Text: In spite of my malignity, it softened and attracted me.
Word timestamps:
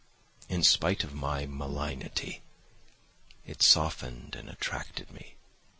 In 0.49 0.63
spite 0.63 1.03
of 1.03 1.13
my 1.13 1.45
malignity, 1.45 2.41
it 3.45 3.61
softened 3.61 4.35
and 4.35 4.49
attracted 4.49 5.11
me. 5.11 5.35